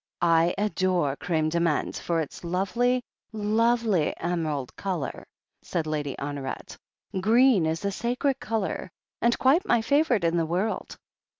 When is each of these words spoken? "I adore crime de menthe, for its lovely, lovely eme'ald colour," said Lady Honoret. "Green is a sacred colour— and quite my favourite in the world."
"I 0.23 0.55
adore 0.57 1.15
crime 1.15 1.49
de 1.49 1.59
menthe, 1.59 1.99
for 1.99 2.21
its 2.21 2.43
lovely, 2.43 3.03
lovely 3.31 4.15
eme'ald 4.19 4.75
colour," 4.75 5.27
said 5.61 5.85
Lady 5.85 6.15
Honoret. 6.17 6.75
"Green 7.21 7.67
is 7.67 7.85
a 7.85 7.91
sacred 7.91 8.39
colour— 8.39 8.89
and 9.21 9.37
quite 9.37 9.63
my 9.63 9.83
favourite 9.83 10.23
in 10.23 10.37
the 10.37 10.45
world." 10.47 10.97